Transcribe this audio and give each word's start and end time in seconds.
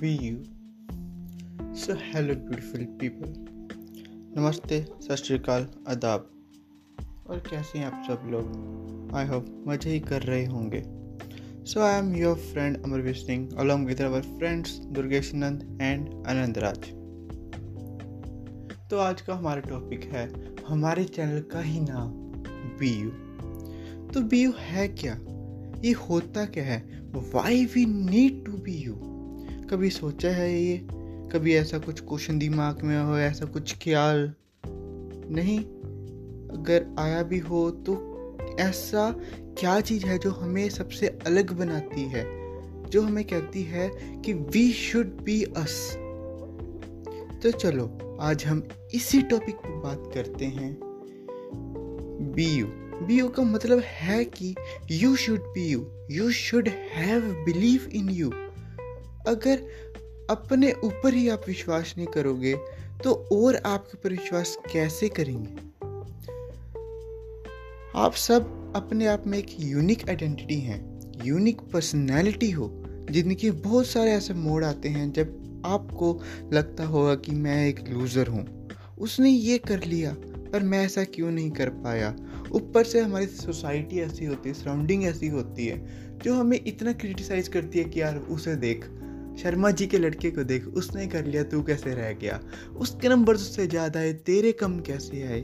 be 0.00 0.08
you. 0.08 0.36
So, 1.80 1.90
hello, 1.90 2.34
beautiful 2.34 2.82
people. 3.00 3.32
नमस्ते, 4.36 4.86
सत 5.00 5.14
श्रीकाल 5.14 5.68
आदाब। 5.88 6.30
और 7.26 7.38
कैसे 7.38 7.78
हैं 7.78 7.86
आप 7.86 8.04
सब 8.06 8.28
लोग? 8.28 8.44
आई 9.14 9.26
होप 9.26 9.64
मज़े 9.68 9.90
ही 9.90 10.00
कर 10.00 10.22
रहे 10.22 10.46
होंगे। 10.46 10.82
So 11.64 11.80
I 11.80 11.98
am 11.98 12.14
your 12.14 12.36
friend 12.36 12.84
Amarveer 12.84 13.14
Singh 13.14 13.48
along 13.58 13.86
with 13.86 14.00
our 14.00 14.22
friends 14.22 14.78
Durgesh 14.78 15.34
Nand 15.34 15.78
and 15.82 16.08
Anand 16.26 16.58
Raj 16.58 16.78
तो 18.90 18.98
आज 18.98 19.20
का 19.20 19.34
हमारा 19.34 19.60
टॉपिक 19.60 20.04
है 20.04 20.54
हमारे 20.68 21.04
चैनल 21.04 21.40
का 21.40 21.60
ही 21.60 21.80
नाम 21.80 22.10
बी 22.78 23.00
यू 23.00 23.10
तो 24.08 24.20
बी 24.20 24.42
यू 24.42 24.52
है 24.56 24.88
क्या? 24.88 25.18
ये 25.84 25.92
होता 25.92 26.44
क्या 26.44 26.64
है? 26.64 27.00
Why 27.10 27.64
we 27.64 27.86
need 27.86 28.44
to 28.44 28.52
be 28.52 28.72
you 28.72 29.09
कभी 29.70 29.90
सोचा 29.90 30.30
है 30.30 30.62
ये? 30.62 30.86
कभी 31.32 31.54
ऐसा 31.54 31.78
कुछ 31.78 32.00
क्वेश्चन 32.00 32.38
दिमाग 32.38 32.82
में 32.82 33.02
हो, 33.02 33.18
ऐसा 33.18 33.44
कुछ 33.44 33.74
ख्याल? 33.74 34.34
नहीं, 35.30 35.58
अगर 36.58 36.96
आया 36.98 37.22
भी 37.22 37.38
हो 37.38 37.70
तो 37.70 38.06
ऐसा 38.60 39.16
क्या 39.40 39.80
चीज़ 39.80 40.06
है 40.06 40.18
जो 40.18 40.30
हमें 40.30 40.68
सबसे 40.68 41.06
अलग 41.06 41.52
बनाती 41.52 42.02
है? 42.02 42.24
जो 42.90 43.02
हमें 43.02 43.24
कहती 43.24 43.62
है 43.62 43.90
कि 44.24 44.32
वी 44.32 44.72
शुड 44.72 45.06
बी 45.06 45.42
अस 45.42 45.96
तो 47.42 47.50
चलो, 47.50 48.18
आज 48.20 48.44
हम 48.44 48.68
इसी 48.94 49.22
टॉपिक 49.22 49.54
पर 49.54 49.70
बात 49.70 50.10
करते 50.14 50.44
हैं। 50.44 50.78
बी 52.34 52.46
यू 52.46 52.66
बी 53.06 53.18
यू 53.18 53.28
का 53.28 53.42
मतलब 53.42 53.78
है 53.78 54.24
कि 54.24 54.54
you 54.90 55.16
should 55.16 55.40
be 55.40 55.68
you 55.68 55.86
you 56.10 56.30
should 56.30 56.68
have 56.68 57.20
believe 57.22 57.88
in 57.92 58.08
you 58.08 58.32
अगर 59.26 59.66
अपने 60.30 60.72
ऊपर 60.84 61.14
ही 61.14 61.28
आप 61.28 61.42
विश्वास 61.48 61.94
नहीं 61.98 62.06
करोगे 62.06 62.54
तो 63.04 63.12
और 63.32 63.56
आपके 63.56 63.98
ऊपर 63.98 64.10
विश्वास 64.10 64.56
कैसे 64.72 65.08
करेंगे? 65.08 65.56
आप 67.96 68.14
सब 68.14 68.72
अपने 68.76 69.06
आप 69.06 69.26
में 69.26 69.38
एक 69.38 69.56
यूनिक 69.60 70.08
आइडेंटिटी 70.08 70.60
हैं 70.60 70.80
यूनिक 71.24 71.60
पर्सनैलिटी 71.60 72.50
हो 72.50 72.70
जिनके 73.10 73.50
बहुत 73.50 73.86
सारे 73.86 74.10
ऐसे 74.10 74.34
मोड 74.34 74.64
आते 74.64 74.88
हैं 74.88 75.12
जब 75.12 75.62
आपको 75.66 76.20
लगता 76.52 76.84
होगा 76.84 77.14
कि 77.14 77.32
मैं 77.32 77.66
एक 77.68 77.88
लूज़र 77.88 78.26
हूँ। 78.26 78.68
उसने 78.98 79.30
ये 79.30 79.58
कर 79.58 79.84
लिया, 79.84 80.14
पर 80.52 80.62
मैं 80.62 80.84
ऐसा 80.86 81.04
क्यों 81.04 81.30
नहीं 81.30 81.50
कर 81.50 81.68
पाया? 81.68 82.14
ऊपर 82.52 82.84
से 82.84 83.00
हमारी 83.00 83.26
सोसाइटी 83.26 84.00
ऐसी 84.00 84.24
होती 84.24 84.48
है 84.48 84.54
सराउंडिंग 84.54 85.04
ऐसी 85.04 85.28
होती 85.28 85.66
है, 85.66 85.86
जो 86.18 86.34
हमें 86.34 86.60
इतना 86.66 86.92
क्रिटिसाइज 86.92 87.48
करती 87.48 87.78
है 87.78 87.84
कि 87.84 88.00
यार, 88.00 88.16
उसे 88.16 88.54
देख। 88.56 88.84
शर्मा 89.42 89.70
जी 89.70 89.86
के 89.86 89.98
लड़के 89.98 90.30
को 90.30 90.44
देख, 90.44 90.66
उसने 90.66 91.06
कर 91.06 91.24
लिया, 91.24 91.42
तू 91.42 91.62
कैसे 91.62 91.94
रह 91.94 92.12
गया? 92.12 92.40
उसके 92.76 93.08
नंबर 93.08 93.34
उससे 93.34 93.66
ज़्यादा 93.66 94.00
आए 94.00 94.12
तेरे 94.12 94.52
कम 94.52 94.80
कैसे 94.80 95.22
आए 95.22 95.40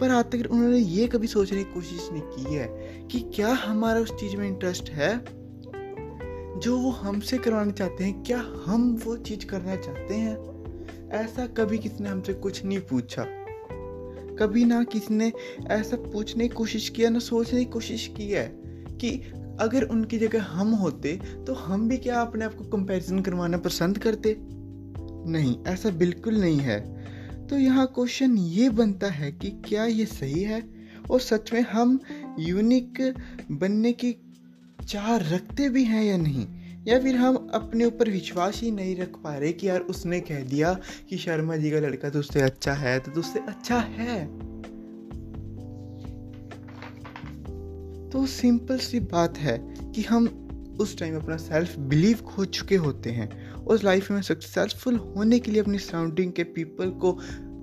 पर 0.00 0.10
आज 0.10 0.24
तक 0.24 0.50
उन्होंने 0.50 0.78
ये 0.78 1.06
कभी 1.06 1.26
सोचने 1.26 1.64
की 1.64 1.74
कोशिश 1.74 2.08
नहीं 2.12 2.22
की 2.22 2.54
है 2.54 2.66
कि 3.12 3.20
क्या 3.20 3.48
हमारा 3.48 4.00
उस 4.00 4.12
चीज़ 4.12 4.36
में 4.36 4.48
इंटरेस्ट 4.48 4.90
है? 4.90 5.24
जो 6.56 6.78
वो 6.78 6.90
हमसे 6.90 7.38
करवाना 7.38 7.72
चाहते 7.72 8.04
हैं, 8.04 8.22
क्या 8.22 8.38
हम 8.66 9.02
वो 9.04 9.16
चीज़ 9.16 9.46
करना 9.46 9.76
चाहते 9.76 10.14
हैं? 10.14 10.56
ऐसा 11.10 11.46
कभी 11.46 11.78
किसी 11.78 12.02
ने 12.04 12.08
हमसे 12.08 12.32
कुछ 12.34 12.64
नहीं 12.64 12.80
पूछा। 12.80 13.26
कभी 14.38 14.64
ना 14.64 14.84
किसी 14.84 15.14
ने 15.14 15.32
ऐसा 15.66 15.96
पूछने 15.96 16.48
की 16.48 16.54
कोशिश 16.54 16.88
किया, 16.88 17.10
ना 17.10 17.18
सोचने 17.18 17.64
की 17.64 17.70
कोशिश 17.70 18.14
की 18.16 18.28
है 18.28 18.46
कि 19.00 19.10
अगर 19.60 19.82
उनकी 19.82 20.18
जगह 20.18 20.42
हम 20.42 20.68
होते 20.68 21.20
तो 21.46 21.54
हम 21.54 21.88
भी 21.88 21.96
क्या 21.96 22.20
अपने 22.20 22.44
आप 22.44 22.54
को 22.54 22.64
कंपैरिजन 22.64 23.20
करवाना 23.20 23.58
पसंद 23.58 23.98
करते? 23.98 24.36
नहीं, 25.30 25.64
ऐसा 25.66 25.90
बिल्कुल 25.90 26.34
नहीं 26.34 26.58
है। 26.58 26.96
तो 27.46 27.58
यहाँ 27.58 27.86
क्वेश्चन 27.86 28.36
ये 28.36 28.70
बनता 28.70 29.06
है 29.06 29.32
कि 29.32 29.50
क्या 29.50 29.84
ये 29.84 30.06
सही 30.06 30.42
है? 30.42 30.62
और 31.10 31.20
सच 31.20 31.52
में 31.52 31.60
हम 31.60 32.00
यूनिक 32.38 33.14
बनने 33.50 33.92
की 33.92 34.16
चाह 34.88 35.16
रखते 35.16 35.68
भी 35.68 35.84
हैं 35.84 36.04
या 36.04 36.16
नहीं? 36.16 36.46
या 36.86 37.00
फिर 37.00 37.16
हम 37.16 37.50
अपने 37.54 37.84
ऊपर 37.84 38.10
विश्वास 38.10 38.60
ही 38.60 38.70
नहीं 38.70 38.96
रख 38.96 39.16
पा 39.24 39.36
रहे 39.36 39.52
कि 39.52 39.68
यार 39.68 39.80
उसने 39.80 40.20
कह 40.20 40.42
दिया 40.44 40.78
कि 41.08 41.18
शर्मा 41.18 41.56
जी 41.56 41.70
का 41.70 41.78
लड़का 41.78 42.10
तो 42.10 42.18
उससे 42.18 42.40
अच्छा 42.40 42.72
है 42.72 42.98
तो 42.98 43.20
उससे 43.20 43.38
अच्छा 43.38 43.78
है। 43.78 44.45
तो 48.16 48.26
सिंपल 48.26 48.78
सी 48.78 49.00
बात 49.00 49.38
है 49.38 49.58
कि 49.94 50.02
हम 50.02 50.26
उस 50.80 50.98
टाइम 50.98 51.16
अपना 51.16 51.36
सेल्फ 51.36 51.78
बिलीव 51.78 52.16
खो 52.16 52.44
चुके 52.44 52.76
होते 52.76 53.10
हैं। 53.10 53.28
उस 53.54 53.84
लाइफ 53.84 54.10
में 54.10 54.22
सक्सेसफुल 54.22 54.96
होने 54.96 55.38
के 55.38 55.50
लिए 55.50 55.62
अपनी 55.62 55.78
सराउंडिंग 55.78 56.32
के 56.32 56.44
पीपल 56.44 56.90
को 56.90 57.12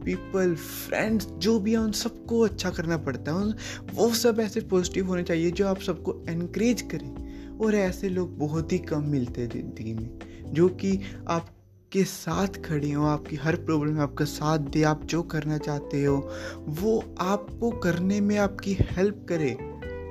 पीपल 0.06 0.56
फ्रेंड्स 0.56 1.26
जो 1.26 1.60
भी 1.60 1.72
हैं, 1.72 1.78
उन 1.78 1.92
सबको 1.92 2.40
अच्छा 2.40 2.70
करना 2.70 2.98
पड़ता 2.98 3.32
है। 3.32 3.54
वो 3.94 4.14
सब 4.14 4.40
ऐसे 4.40 4.62
पॉजिटिव 4.62 5.08
होने 5.08 5.24
चाहिए 5.24 5.52
जो 5.52 5.68
आप 5.68 5.82
सबको 5.82 6.24
एनकरेज 6.30 6.82
करें। 6.82 7.58
और 7.58 7.76
ऐसे 7.76 8.10
लोग 8.10 8.38
बहुत 8.38 8.74
ही 8.74 8.80
कम 8.80 9.04
मिलते 9.04 9.42
हैं 9.42 9.50
ज़िंदगी 9.50 9.94
में, 9.94 10.20
जो 10.54 10.70
कि 10.70 11.00
आपके 11.28 12.04
साथ 12.04 12.48
खड़े 12.48 12.92
हो, 12.92 13.06
आपकी 13.06 13.36
हर 13.36 13.56
प्रॉब्लम 13.56 13.94
में 13.94 14.02
आपका 14.02 14.26
साथ 14.26 14.60
दे, 14.60 14.84
आप 14.84 15.06
जो 15.06 15.24
करना 15.24 15.58
चाहते 15.58 16.04
हो, 16.04 16.30
वो 16.68 17.16
आपको 17.20 17.72
करने 17.72 18.22
में 18.22 18.38
आपकी 18.38 18.78
हेल्प 18.82 19.26
करे। 19.30 19.58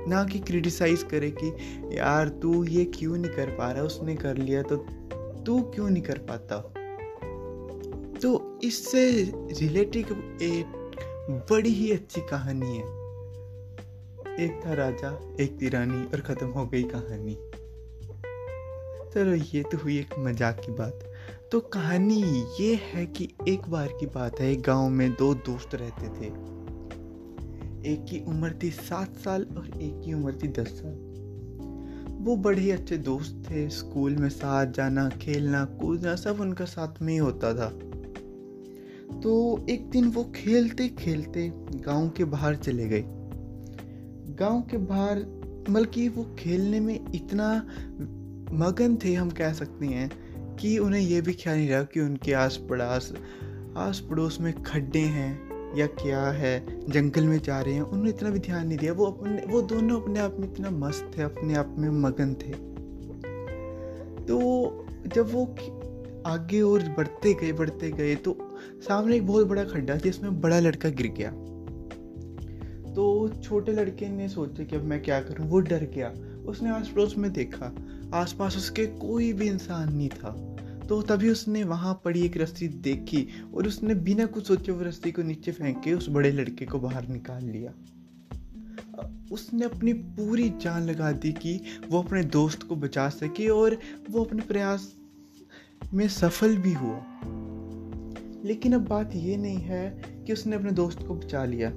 ना 0.07 0.23
कि 0.23 0.39
क्रिटिसाइज 0.39 1.03
करे 1.03 1.31
कि, 1.31 1.47
यार, 1.97 2.29
तू 2.29 2.63
ये 2.63 2.85
क्यों 2.85 3.17
नहीं 3.17 3.31
कर 3.31 3.49
पा 3.49 3.71
रहा? 3.71 3.83
उसने 3.83 4.15
कर 4.15 4.37
लिया 4.37 4.61
तो 4.61 4.75
तू 5.45 5.61
क्यों 5.61 5.89
नहीं 5.89 6.03
कर 6.03 6.17
पाता? 6.17 6.73
तो 8.21 8.59
इससे 8.63 9.31
रिलेटेड 9.35 10.05
एक 10.41 10.65
बड़ी 11.51 11.69
ही 11.69 11.91
अच्छी 11.91 12.21
कहानी 12.21 12.77
है। 12.77 13.03
एक 14.45 14.61
था 14.65 14.73
राजा, 14.73 15.35
एक 15.39 15.57
थी 15.61 15.69
रानी 15.69 16.03
और 16.03 16.21
ख़त्म 16.21 16.47
हो 16.47 16.65
गई 16.65 16.83
कहानी। 16.83 17.37
चलो, 19.13 19.57
ये 19.57 19.63
तो 19.63 19.77
हुई 19.77 19.99
एक 19.99 20.09
मज़ाक 20.19 20.61
की 20.65 20.71
बात। 20.71 20.99
तो 21.51 21.59
कहानी 21.59 22.23
ये 22.59 22.75
है 22.75 23.05
कि 23.05 23.29
एक 23.47 23.61
बार 23.69 23.87
की 23.99 24.05
बात 24.05 24.39
है 24.39 24.51
एक 24.51 24.61
गाँव 24.61 24.89
में 24.89 25.11
दो 25.11 25.33
दोस्त 25.33 25.75
रहते 25.75 26.07
थे। 26.07 26.62
एक 27.85 28.05
की 28.05 28.25
उम्र 28.27 28.59
थी 28.63 28.71
सात 28.71 29.17
साल 29.17 29.47
और 29.57 29.81
एक 29.81 30.01
की 30.05 30.13
उम्र 30.13 30.39
थी 30.43 30.47
दस 30.47 30.67
साल। 30.67 31.13
वो 32.21 32.35
बड़े 32.35 32.61
ही 32.61 32.71
अच्छे 32.71 32.97
दोस्त 32.97 33.43
थे, 33.51 33.69
स्कूल 33.69 34.15
में 34.15 34.29
साथ 34.29 34.65
जाना, 34.65 35.09
खेलना, 35.09 35.65
कूदना, 35.65 36.15
सब 36.15 36.41
उनका 36.41 36.65
साथ 36.65 37.01
में 37.01 37.13
ही 37.13 37.19
होता 37.19 37.53
था। 37.53 37.69
तो 39.19 39.65
एक 39.69 39.89
दिन 39.89 40.05
वो 40.05 40.23
खेलते 40.35 40.87
खेलते 40.87 41.51
गाँव 41.55 42.09
के 42.09 42.23
बाहर 42.23 42.55
चले 42.55 42.87
गए। 42.87 43.03
गाँव 44.35 44.61
के 44.61 44.77
बाहर, 44.77 45.19
बल्कि 45.69 46.09
वो 46.09 46.35
खेलने 46.39 46.79
में 46.79 47.11
इतना 47.15 47.67
मगन 48.51 48.97
थे, 49.05 49.13
हम 49.13 49.29
कह 49.29 49.53
सकते 49.53 49.85
हैं, 49.85 50.11
कि 50.55 50.77
उन्हें 50.77 51.01
यह 51.01 51.21
भी 51.21 51.33
ख्याल 51.33 51.57
नहीं 51.57 51.69
रहा 51.69 51.83
कि 51.83 51.99
उनके 51.99 52.33
आस 52.33 52.57
पड़ास 52.69 53.13
आस 53.77 53.99
पड़ोस 53.99 54.41
में 54.41 54.63
खड्डे 54.63 54.99
हैं। 54.99 55.52
या 55.75 55.87
क्या 55.87 56.21
है, 56.31 56.65
जंगल 56.89 57.23
में 57.23 57.39
जा 57.39 57.61
रहे 57.61 57.73
हैं, 57.73 57.81
उन्होंने 57.81 58.09
इतना 58.09 58.29
भी 58.29 58.39
ध्यान 58.39 58.67
नहीं 58.67 58.77
दिया। 58.77 58.93
वो 58.93 59.05
अपने, 59.05 59.45
वो 59.45 59.61
दोनों 59.61 60.01
अपने 60.01 60.19
आप 60.19 60.35
में 60.39 60.51
इतना 60.53 60.69
मस्त 60.69 61.11
थे, 61.17 61.21
अपने 61.21 61.53
आप 61.53 61.75
में 61.77 61.89
मगन 61.89 62.33
थे। 62.33 62.51
तो 64.25 64.85
जब 65.15 65.33
वो 65.33 65.45
आगे 66.25 66.61
और 66.61 66.83
बढ़ते 66.97 67.33
गए 67.33 67.51
बढ़ते 67.51 67.91
गए 67.91 68.15
तो 68.15 68.37
सामने 68.87 69.15
एक 69.15 69.27
बहुत 69.27 69.47
बड़ा 69.47 69.63
खड्डा 69.63 69.95
जिसमें 69.95 70.41
बड़ा 70.41 70.59
लड़का 70.59 70.89
गिर 70.89 71.07
गया। 71.07 71.31
तो 72.93 73.29
छोटे 73.43 73.71
लड़के 73.71 74.09
ने 74.09 74.27
सोचा 74.29 74.63
कि 74.63 74.75
अब 74.75 74.83
मैं 74.83 75.01
क्या 75.03 75.19
करूँ, 75.21 75.47
वो 75.47 75.59
डर 75.59 75.83
गया। 75.95 76.13
उसने 76.47 76.69
आस 76.69 76.87
पड़ोस 76.87 77.17
में 77.17 77.31
देखा, 77.33 77.75
आसपास 78.13 78.57
उसके 78.57 78.85
कोई 78.85 79.33
भी 79.33 79.47
इंसान 79.47 79.93
नहीं 79.95 80.09
था। 80.09 80.52
तो 80.93 81.01
तभी 81.01 81.29
उसने 81.29 81.63
वहाँ 81.63 82.01
पड़ी 82.05 82.25
एक 82.25 82.37
रस्सी 82.37 82.67
देखी 82.67 83.27
और 83.55 83.67
उसने 83.67 83.95
बिना 83.95 84.25
कुछ 84.25 84.47
सोचे 84.47 84.71
वो 84.71 84.83
रस्सी 84.83 85.11
को 85.11 85.23
नीचे 85.23 85.51
फेंक 85.51 85.81
के 85.83 85.93
उस 85.93 86.09
बड़े 86.09 86.31
लड़के 86.31 86.65
को 86.65 86.79
बाहर 86.79 87.07
निकाल 87.07 87.43
लिया। 87.43 87.71
उसने 89.31 89.65
अपनी 89.65 89.93
पूरी 89.93 90.49
जान 90.49 90.83
लगा 90.83 91.11
दी 91.11 91.31
कि 91.31 91.61
वो 91.89 92.01
अपने 92.01 92.23
दोस्त 92.23 92.63
को 92.63 92.75
बचा 92.75 93.09
सके 93.09 93.47
और 93.47 93.77
वो 94.09 94.23
अपने 94.23 94.41
प्रयास 94.41 94.95
में 95.93 96.07
सफल 96.07 96.57
भी 96.57 96.73
हुआ। 96.73 97.05
लेकिन 98.45 98.73
अब 98.73 98.87
बात 98.87 99.15
ये 99.15 99.37
नहीं 99.37 99.57
है 99.57 100.03
कि 100.27 100.33
उसने 100.33 100.55
अपने 100.55 100.71
दोस्त 100.71 100.99
को 101.07 101.15
बचा 101.15 101.45
लिया। 101.45 101.69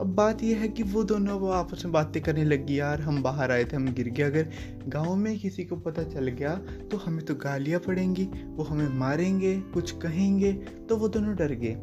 अब 0.00 0.14
बात 0.14 0.42
यह 0.42 0.60
है 0.60 0.68
कि 0.68 0.82
वो 0.82 1.02
दोनों 1.04 1.38
वो 1.40 1.50
आपस 1.50 1.84
में 1.84 1.92
बातें 1.92 2.22
करने 2.22 2.44
लगी 2.44 2.78
यार। 2.78 3.00
हम 3.00 3.22
बाहर 3.22 3.50
आए 3.50 3.64
थे, 3.64 3.76
हम 3.76 3.88
गिर 3.88 4.08
गए। 4.08 4.22
अगर 4.22 4.50
गाँव 4.88 5.14
में 5.16 5.38
किसी 5.38 5.64
को 5.64 5.76
पता 5.76 6.02
चल 6.02 6.28
गया 6.28 6.54
तो 6.90 6.96
हमें 6.96 7.24
तो 7.24 7.34
गालियाँ 7.34 7.80
पड़ेंगी, 7.80 8.24
वो 8.46 8.64
हमें 8.64 8.88
मारेंगे, 8.88 9.56
कुछ 9.74 9.90
कहेंगे 9.90 10.52
तो 10.88 10.96
वो 10.96 11.08
दोनों 11.08 11.34
डर 11.36 11.52
गए। 11.54 11.76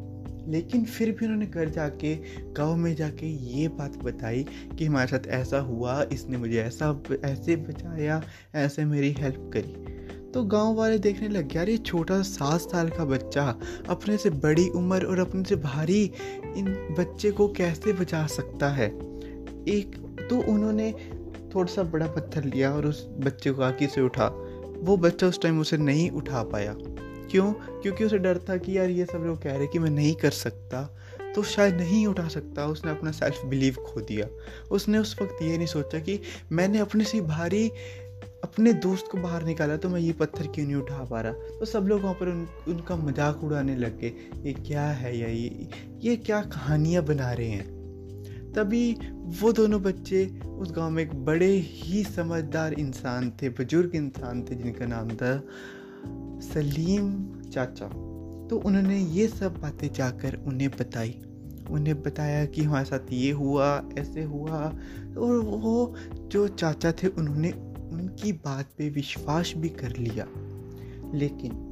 लेकिन 0.48 0.84
फिर 0.84 1.10
भी 1.10 1.26
उन्होंने 1.26 1.46
घर 1.46 1.68
जाके, 1.68 2.14
गाँव 2.52 2.76
में 2.76 2.94
जाके 2.96 3.26
ये 3.26 3.68
बात 3.68 3.96
बताई 3.96 4.46
कि 4.78 4.84
हमारे 4.84 5.08
साथ 5.08 5.26
ऐसा 5.26 5.58
हुआ, 5.60 6.02
इसने 6.12 6.36
मुझे 6.36 6.60
ऐसा 6.62 7.02
ऐसे 7.24 7.56
बचाया, 7.56 8.22
ऐसे 8.54 8.84
मेरी 8.84 9.12
हेल्प 9.12 9.50
करी। 9.54 9.91
तो 10.34 10.44
गाँव 10.44 10.74
वाले 10.74 10.98
देखने 10.98 11.28
लग 11.28 11.48
गया 11.48 11.62
अरे 11.62 11.76
छोटा 11.76 12.22
सात 12.22 12.60
साल 12.60 12.88
का 12.88 13.04
बच्चा 13.04 13.58
अपने 13.88 14.16
से 14.16 14.30
बड़ी 14.30 14.68
उम्र 14.68 15.04
और 15.04 15.18
अपने 15.18 15.44
से 15.44 15.56
भारी, 15.56 16.12
इन 16.56 16.94
बच्चे 16.98 17.30
को 17.30 17.48
कैसे 17.48 17.92
बचा 17.92 18.26
सकता 18.26 18.68
है? 18.68 18.88
एक 19.68 20.16
तो 20.30 20.52
उन्होंने 20.52 20.94
थोड़ा 21.54 21.72
सा 21.72 21.82
बड़ा 21.82 22.06
पत्थर 22.06 22.44
लिया 22.44 22.74
और 22.74 22.86
उस 22.86 23.08
बच्चे 23.08 23.50
को 23.50 23.62
आगे 23.62 23.86
से 23.86 24.00
उठा। 24.00 24.26
वो 24.78 24.96
बच्चा 24.96 25.26
उस 25.26 25.42
टाइम 25.42 25.60
उसे 25.60 25.76
नहीं 25.76 26.10
उठा 26.10 26.42
पाया। 26.42 26.76
क्यों? 27.30 27.52
क्योंकि 27.52 28.04
उसे 28.04 28.18
डर 28.18 28.38
था 28.38 28.56
कि, 28.56 28.78
यार, 28.78 28.90
ये 28.90 29.04
सब 29.04 29.18
लोग 29.18 29.42
कह 29.42 29.56
रहे 29.56 29.66
कि 29.66 29.78
मैं 29.78 29.90
नहीं 29.90 30.14
कर 30.14 30.30
सकता। 30.30 30.98
तो 31.34 31.42
शायद 31.42 31.74
नहीं 31.74 32.06
उठा 32.06 32.28
सकता। 32.28 32.66
उसने 32.66 32.90
अपना 32.90 33.10
सेल्फ 33.10 33.44
बिलीव 33.44 33.74
खो 33.74 34.00
दिया। 34.00 34.28
उसने 34.70 34.98
उस 34.98 35.16
वक्त 35.22 35.42
ये 35.42 35.56
नहीं 35.56 35.66
सोचा 35.66 35.98
कि 35.98 36.20
मैंने 36.52 36.78
अपने 36.78 37.04
से 37.04 37.20
भारी 37.20 37.72
अपने 38.44 38.72
दोस्त 38.72 39.08
को 39.12 39.18
बाहर 39.18 39.44
निकाला 39.44 39.76
तो 39.76 39.88
मैं 39.88 40.00
ये 40.00 40.12
पत्थर 40.12 40.46
क्यों 40.46 40.66
नहीं 40.66 40.76
उठा 40.76 41.04
पा 41.04 41.20
रहा? 41.20 41.32
तो 41.32 41.64
सब 41.64 41.86
लोग 41.86 42.02
वहाँ 42.02 42.14
पर 42.14 42.28
उन, 42.28 42.46
उनका 42.68 42.96
मज़ाक 42.96 43.44
उड़ाने 43.44 43.76
लग 43.76 43.98
गए। 44.00 44.12
ये 44.44 44.52
क्या 44.52 44.86
है 44.86 45.18
या 45.18 45.28
ये 45.28 45.68
ये 46.00 46.16
क्या 46.16 46.40
कहानियाँ 46.42 47.04
बना 47.04 47.32
रहे 47.32 47.48
हैं? 47.48 48.52
तभी 48.52 48.96
वो 49.40 49.52
दोनों 49.52 49.82
बच्चे 49.82 50.24
उस 50.46 50.72
गाँव 50.72 50.90
में 50.90 51.02
एक 51.02 51.14
बड़े 51.24 51.50
ही 51.50 52.02
समझदार 52.04 52.72
इंसान 52.72 53.30
थे 53.30 53.48
बुज़ुर्ग 53.48 53.94
इंसान 53.94 54.42
थे 54.42 54.54
जिनका 54.54 54.86
नाम 54.86 55.08
था 55.08 55.36
सलीम 56.42 57.12
चाचा। 57.50 57.86
तो 58.48 58.62
उन्होंने 58.64 58.98
ये 58.98 59.28
सब 59.28 59.60
बातें 59.60 59.92
जाकर 59.92 60.36
उन्हें 60.46 60.70
बताई। 60.70 61.20
उन्हें 61.70 62.02
बताया 62.02 62.44
कि 62.44 62.62
हमारे 62.62 62.84
साथ 62.84 63.12
ये 63.12 63.30
हुआ 63.30 63.88
ऐसे 63.98 64.22
हुआ 64.22 64.58
और 65.18 65.38
वो 65.38 65.94
जो 66.18 66.48
चाचा 66.48 66.92
थे 66.92 67.08
उन्होंने 67.08 67.52
उनकी 67.92 68.32
बात 68.32 68.66
पे 68.78 68.88
विश्वास 68.90 69.52
भी 69.56 69.68
कर 69.68 69.96
लिया। 69.96 70.26
लेकिन 71.14 71.68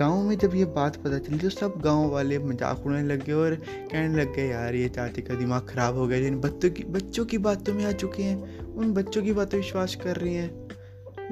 गाँव 0.00 0.22
में 0.22 0.38
जब 0.38 0.54
ये 0.54 0.64
बात 0.64 0.96
पता 0.96 1.18
चली 1.18 1.38
तो 1.38 1.48
सब 1.48 1.74
गाँव 1.84 2.10
वाले 2.10 2.38
मज़ाक 2.38 2.86
उड़ाने 2.86 3.08
लग 3.08 3.24
गए 3.24 3.32
और 3.32 3.54
कहने 3.92 4.16
लग 4.16 4.34
गए, 4.34 4.48
यार, 4.48 4.74
ये 4.74 4.88
चाचे 4.88 5.22
का 5.22 5.34
दिमाग 5.34 5.66
ख़राब 5.68 5.96
हो 5.96 6.06
गया 6.06 6.20
जिन 6.20 6.40
बच्चों 6.40 6.70
की 6.70 6.84
बच्चों 6.84 7.24
की 7.24 7.38
बातों 7.38 7.74
में 7.74 7.84
आ 7.84 7.92
चुके 7.92 8.22
हैं। 8.22 8.58
उन 8.60 8.92
बच्चों 8.92 9.22
की 9.22 9.32
बातों 9.32 9.60
विश्वास 9.60 9.94
कर 9.94 10.16
रही 10.16 10.34
हैं। 10.34 10.68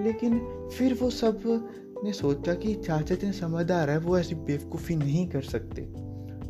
लेकिन 0.04 0.38
फिर 0.78 0.94
वो 0.94 1.10
सबने 1.10 2.12
सोचा 2.12 2.54
कि 2.54 2.74
चाचा 2.74 3.14
जितने 3.14 3.32
समझदार 3.32 3.90
है, 3.90 3.98
वो 3.98 4.18
ऐसी 4.18 4.34
बेवकूफ़ी 4.34 4.96
नहीं 4.96 5.28
कर 5.28 5.42
सकते। 5.42 5.82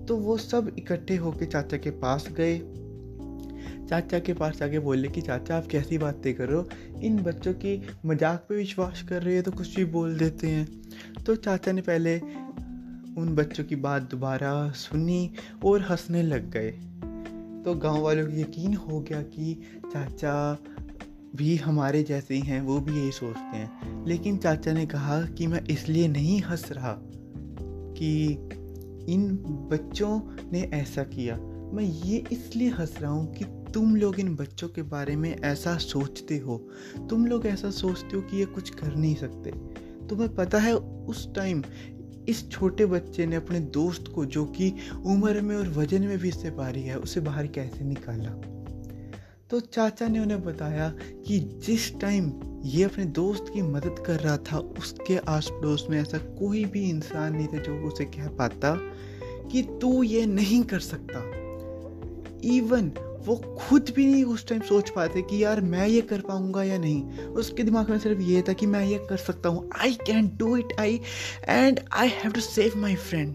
तो 0.06 0.16
वो 0.16 0.37
सब 0.37 0.75
इकट्ठे 0.78 1.16
होकर 1.16 1.44
चाचा 1.44 1.76
के 1.76 1.90
पास 1.90 2.28
गए। 2.37 2.58
चाचा 3.88 4.19
के 4.19 4.35
पास 4.35 4.58
जाके 4.58 4.79
बोले 4.79 5.08
कि 5.08 5.20
चाचा, 5.20 5.56
आप 5.56 5.67
कैसी 5.67 5.99
बातें 5.99 6.35
कर 6.35 6.49
रहे 6.49 6.56
हो? 6.56 6.69
इन 7.02 7.23
बच्चों 7.23 7.52
की 7.52 7.82
मज़ाक 8.06 8.46
पे 8.49 8.56
विश्वास 8.56 9.02
कर 9.02 9.23
रहे 9.23 9.35
हैं 9.35 9.43
तो 9.43 9.50
कुछ 9.50 9.76
भी 9.76 9.85
बोल 9.85 10.19
देते 10.19 10.49
हैं। 10.49 10.82
तो 11.26 11.37
चाचा 11.37 11.73
ने 11.73 11.81
पहले 11.81 12.19
उन 13.19 13.35
बच्चों 13.35 13.64
की 13.64 13.76
बात 13.76 14.02
दोबारा 14.02 14.70
सुनी 14.70 15.31
और 15.64 15.82
हंसने 15.82 16.23
लग 16.23 16.50
गए। 16.50 16.70
तो 17.64 17.75
गाँव 17.75 18.00
वालों 18.00 18.26
को 18.26 18.32
यकीन 18.32 18.75
हो 18.75 19.00
गया 19.00 19.23
कि 19.23 19.62
चाचा 19.93 20.58
भी 21.37 21.56
हमारे 21.56 22.02
जैसे 22.02 22.34
ही 22.34 22.41
हैं, 22.41 22.61
वो 22.61 22.81
भी 22.81 23.00
यही 23.00 23.11
सोचते 23.12 23.56
हैं। 23.56 24.06
लेकिन 24.06 24.37
चाचा 24.37 24.73
ने 24.73 24.87
कहा 24.87 25.23
कि 25.23 25.46
मैं 25.46 25.64
इसलिए 25.64 26.08
नहीं 26.08 26.43
हंस 26.43 26.73
रहा 26.73 26.99
कि 27.99 28.32
इन 29.12 29.37
बच्चों 29.70 30.20
ने 30.52 30.61
ऐसा 30.61 31.02
किया। 31.05 31.37
मैं 31.73 31.84
ये 31.84 32.25
इसलिए 32.32 32.69
हंस 32.69 32.94
रहा 33.00 33.11
हूँ 33.11 33.34
कि 33.34 33.44
तुम 33.75 33.97
लोग 33.97 34.20
इन 34.20 34.37
बच्चों 34.37 34.69
के 34.69 34.82
बारे 34.82 35.17
में 35.17 35.38
ऐसा 35.38 35.76
सोचते 35.76 36.38
हो। 36.38 36.69
तुम 37.11 37.26
लोग 37.26 37.47
ऐसा 37.47 37.70
सोचते 37.70 38.17
हो 38.17 38.23
कि 38.23 38.37
ये 38.37 38.44
कुछ 38.44 38.70
कर 38.70 38.97
नहीं 38.97 39.15
सकते। 39.15 39.50
तुम्हें 40.06 40.35
पता 40.35 40.59
है, 40.59 40.76
उस 40.76 41.35
टाइम 41.35 41.65
इस 42.29 42.50
छोटे 42.50 42.87
बच्चे 42.87 43.26
ने 43.26 43.37
अपने 43.37 43.61
दोस्त 43.61 44.05
को, 44.15 44.25
जो 44.25 44.44
कि 44.44 44.75
उम्र 45.06 45.41
में 45.41 45.56
और 45.56 45.69
वज़न 45.69 46.03
में 46.03 46.19
भी 46.19 46.29
इससे 46.29 46.50
भारी 46.50 46.82
है, 46.82 46.99
उसे 46.99 47.20
बाहर 47.20 47.47
कैसे 47.47 47.85
निकाला? 47.85 48.31
तो 49.50 49.61
चाचा 49.61 50.09
ने 50.09 50.19
उन्हें 50.19 50.44
बताया 50.44 50.94
कि 51.26 51.38
जिस 51.38 52.00
टाइम 52.00 52.32
ये 52.65 52.85
अपने 52.85 53.05
दोस्त 53.05 53.44
की 53.55 53.62
मदद 53.62 53.94
कर 54.06 54.20
रहा 54.20 54.37
था, 54.37 54.59
उसके 54.59 55.17
आस 55.17 55.49
पड़ोस 55.53 55.87
में 55.91 56.00
ऐसा 56.00 56.19
कोई 56.19 56.65
भी 56.65 56.91
इंसान 56.91 57.35
नहीं 57.35 57.47
था 57.47 57.59
जो 57.59 57.76
उसे 57.76 58.05
कह 58.05 58.29
पाता 58.29 58.81
कि 59.53 59.62
तू 59.62 60.03
ये 60.03 60.26
नहीं 60.26 60.62
कर 60.62 60.81
सकता। 60.81 61.19
इवन 62.44 62.93
वो 63.26 63.37
खुद 63.59 63.93
भी 63.97 64.06
नहीं 64.06 64.25
उस 64.25 64.47
टाइम 64.49 64.61
सोच 64.61 64.91
पाते 64.91 65.23
कि 65.23 65.43
यार 65.44 65.61
मैं 65.61 65.87
ये 65.88 66.00
कर 66.00 66.20
पाऊँगा 66.20 66.62
या 66.62 66.79
नहीं। 66.79 67.19
उसके 67.19 67.62
दिमाग 67.62 67.91
में 67.91 67.99
सिर्फ़ 67.99 68.20
ये 68.20 68.43
था 68.43 68.53
कि 68.53 68.67
मैं 68.67 68.85
ये 68.87 68.99
कर 69.11 69.17
सकता 69.17 69.49
हूँ। 69.49 69.69
I 69.79 69.94
can 70.06 70.31
do 70.37 70.56
it 70.56 70.73
I 70.81 71.00
and 71.49 71.81
I 71.93 72.09
have 72.09 72.32
to 72.32 72.41
save 72.41 72.73
my 72.76 72.94
friend 72.94 73.35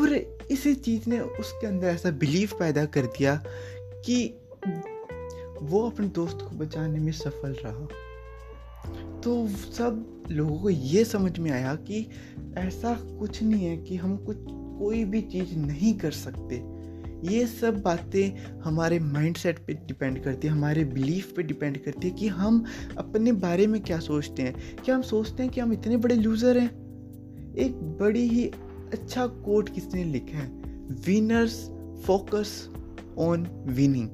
और 0.00 0.14
इसी 0.50 0.74
चीज़ 0.74 1.08
ने 1.10 1.20
उसके 1.20 1.66
अंदर 1.66 1.86
ऐसा 1.86 2.10
बिलीव 2.10 2.50
पैदा 2.58 2.84
कर 2.84 3.06
दिया 3.06 3.42
कि 4.06 4.34
वो 5.62 5.90
अपने 5.90 6.06
दोस्त 6.08 6.38
को 6.40 6.56
बचाने 6.56 6.98
में 6.98 7.12
सफल 7.12 7.56
रहा। 7.64 7.86
तो 9.20 9.48
सब 9.48 10.24
लोगों 10.30 10.58
को 10.58 10.70
ये 10.70 11.04
समझ 11.04 11.38
में 11.38 11.50
आया 11.50 11.74
कि 11.74 12.06
ऐसा 12.58 12.94
कुछ 13.18 13.42
नहीं 13.42 13.64
है 13.64 13.76
कि 13.76 13.96
हम 13.96 14.16
कुछ, 14.16 14.36
कोई 14.78 15.04
भी 15.04 15.20
चीज़ 15.22 15.54
नहीं 15.56 15.92
कर 15.94 16.10
सकते। 16.10 16.79
ये 17.24 17.46
सब 17.46 17.80
बातें 17.82 18.60
हमारे 18.60 18.98
माइंडसेट 18.98 19.58
पे 19.66 19.74
डिपेंड 19.86 20.22
करती 20.24 20.48
है, 20.48 20.52
हमारे 20.52 20.84
बिलीफ 20.84 21.32
पे 21.36 21.42
डिपेंड 21.42 21.78
करती 21.78 22.08
है 22.08 22.14
कि 22.14 22.28
हम 22.28 22.64
अपने 22.98 23.32
बारे 23.32 23.66
में 23.66 23.80
क्या 23.82 23.98
सोचते 23.98 24.42
हैं। 24.42 24.76
क्या 24.84 24.94
हम 24.94 25.02
सोचते 25.02 25.42
हैं 25.42 25.52
कि 25.52 25.60
हम 25.60 25.72
इतने 25.72 25.96
बड़े 25.96 26.14
लूज़र 26.14 26.58
हैं? 26.58 26.70
एक 27.56 27.76
बड़ी 28.00 28.26
ही 28.28 28.44
अच्छा 28.92 29.26
कोट 29.26 29.68
किसने 29.68 30.04
लिखा 30.04 30.38
है? 30.38 30.48
Winners 31.06 31.60
focus 32.06 32.68
on 33.18 33.46
winning 33.68 34.08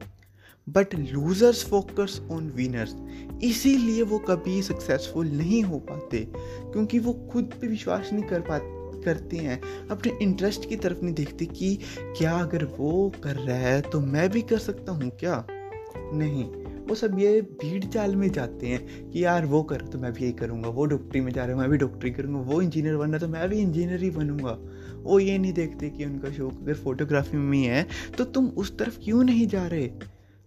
but 0.66 0.94
losers 0.94 1.64
focus 1.64 2.20
on 2.30 2.50
winners 2.50 2.94
इसीलिए 3.42 4.02
वो 4.02 4.18
कभी 4.18 4.62
सक्सेसफुल 4.62 5.28
नहीं 5.28 5.62
हो 5.62 5.78
पाते, 5.80 6.18
क्योंकि 6.32 6.98
वो 6.98 7.12
खुद 7.32 7.52
पे 7.60 7.66
विश्वास 7.66 8.10
नहीं 8.12 8.24
कर 8.24 8.40
पाते। 8.40 8.75
करते 9.06 9.36
हैं, 9.36 9.60
अपने 9.88 10.12
इंटरेस्ट 10.22 10.68
की 10.68 10.76
तरफ़ 10.76 11.02
नहीं 11.02 11.14
देखते 11.14 11.46
कि 11.46 11.74
क्या 11.98 12.32
अगर 12.32 12.64
वो 12.78 13.12
कर 13.24 13.36
रहा 13.36 13.56
है 13.58 13.80
तो 13.82 14.00
मैं 14.02 14.28
भी 14.30 14.42
कर 14.42 14.58
सकता 14.58 14.92
हूँ 14.92 15.10
क्या? 15.10 15.46
नहीं, 15.50 16.44
वो 16.86 16.94
सब 16.94 17.18
ये 17.18 17.40
भीड़ 17.62 17.84
चाल 17.84 18.16
में 18.16 18.30
जाते 18.32 18.66
हैं 18.66 19.10
कि 19.10 19.24
यार 19.24 19.46
वो 19.46 19.62
कर 19.62 19.80
तो 19.82 19.98
मैं 19.98 20.12
भी 20.12 20.22
यही 20.22 20.32
करूँगा, 20.32 20.68
वो 20.68 20.84
डॉक्टरी 20.84 21.20
में 21.20 21.32
जा 21.32 21.44
रहे 21.44 21.54
हैं, 21.54 21.60
मैं 21.60 21.70
भी 21.70 21.76
डॉक्टरी 21.76 22.10
करूँगा, 22.10 22.40
वो 22.40 22.60
इंजीनियर 22.62 22.96
बनना 22.96 23.18
तो 23.18 23.28
मैं 23.28 23.48
भी 23.48 23.58
इंजीनियर 23.58 24.02
ही 24.02 24.10
बनूँगा। 24.10 24.58
वो 24.96 25.18
ये 25.20 25.38
नहीं 25.38 25.52
देखते 25.52 25.90
कि 25.90 26.04
उनका 26.04 26.30
शौक 26.30 26.60
अगर 26.62 26.74
फोटोग्राफी 26.74 27.36
में 27.36 27.58
है 27.58 27.86
तो 28.18 28.24
तुम 28.24 28.46
उस 28.46 28.76
तरफ़ 28.78 28.98
क्यों 29.00 29.22
नहीं 29.24 29.46
जा 29.46 29.66
रहे? 29.66 29.86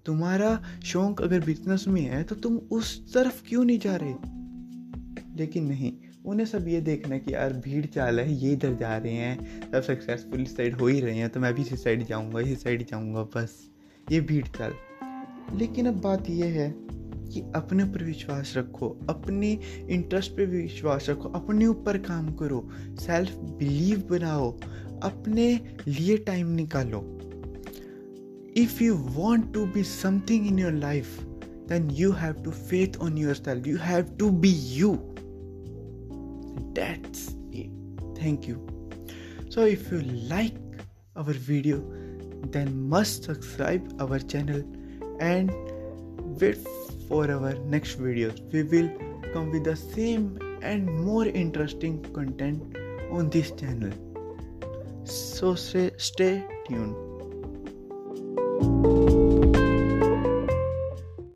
तुम्हारा 0.06 0.60
शौक 0.86 1.22
अगर 1.22 1.40
बिज़नेस 1.40 1.86
में 1.88 2.02
है 2.02 2.24
तो 2.24 2.36
तुम 2.36 2.56
उस 2.72 3.14
तरफ़ 3.14 3.44
क्यों 3.48 3.64
नहीं 3.66 3.80
जा 3.80 3.96
रहे? 3.96 4.14
लेकिन 5.38 5.66
नहीं 5.66 5.92
उन्हें 6.30 6.46
सब 6.46 6.68
ये 6.68 6.82
देखना 6.82 7.18
कि 7.18 7.34
यार 7.34 7.54
भीड़ 7.66 7.86
चाल 7.86 8.20
है, 8.20 8.34
ये 8.34 8.52
इधर 8.54 8.76
जा 8.76 8.96
रहे 8.98 9.14
हैं, 9.14 9.72
सब 9.72 9.82
सक्सेसफुल 9.84 10.42
इस 10.42 10.56
साइड 10.58 10.76
हो 10.76 10.88
ही 10.88 11.00
रहे 11.02 11.16
हैं 11.16 11.30
तो 11.30 11.40
मैं 11.40 11.54
भी 11.54 11.62
इसी 11.62 11.76
साइड 11.78 12.06
जाऊँगा, 12.08 12.40
इस 12.42 12.64
साइड 12.64 12.86
जाऊँगा, 12.88 13.24
बस, 13.36 13.58
ये 14.08 14.22
भीड़ 14.22 14.46
चाल। 14.48 14.74
लेकिन 15.58 15.88
अब 15.88 16.02
बात 16.02 16.30
यह 16.30 16.60
है 16.62 16.74
कि 17.32 17.42
अपने 17.56 17.84
ऊपर 17.84 18.04
विश्वास 18.04 18.54
रखो, 18.58 18.88
अपने 19.10 19.52
इंटरेस्ट 19.90 20.32
पे 20.32 20.46
विश्वास 20.46 21.10
रखो, 21.10 21.30
अपने 21.30 21.66
ऊपर 21.66 21.98
काम 21.98 22.34
करो 22.34 22.68
सेल्फ 23.00 23.36
बिलीव 23.60 24.04
बनाओ, 24.10 24.52
अपने 25.04 25.48
लिए 25.88 26.18
टाइम 26.18 26.48
निकालो। 26.54 27.02
If 28.58 28.84
you 28.84 28.96
want 28.96 29.54
to 29.54 29.66
be 29.66 29.84
something 29.84 30.48
in 30.48 30.60
your 30.60 30.74
life 30.74 31.20
then 31.70 31.90
you 31.92 32.12
have 32.12 32.44
to 32.44 32.52
faith 32.52 32.98
on 32.98 33.18
your 33.18 33.36
self 33.36 33.68
you 33.68 33.78
have 33.78 34.16
to 34.20 34.30
be 34.30 34.52
you 34.76 34.94
thank 38.30 38.48
you. 38.48 38.58
So 39.50 39.66
if 39.66 39.92
you 39.92 40.02
like 40.34 40.56
our 41.16 41.34
video 41.52 41.78
then 42.56 42.68
must 42.90 43.24
subscribe 43.24 43.96
our 44.04 44.20
channel 44.20 44.62
and 45.20 45.52
wait 46.42 46.60
for 47.08 47.24
our 47.32 47.54
next 47.74 48.00
videos 48.00 48.38
we 48.54 48.64
will 48.74 48.90
come 49.34 49.52
with 49.56 49.66
the 49.72 49.76
same 49.76 50.30
and 50.62 50.88
more 51.08 51.26
interesting 51.26 52.00
content 52.14 52.78
on 53.12 53.30
this 53.30 53.52
channel. 53.52 53.94
So 55.04 55.56
stay, 55.56 55.92
stay 55.98 56.46
tuned 56.68 57.09